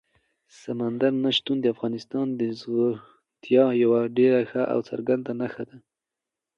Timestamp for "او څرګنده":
4.73-5.31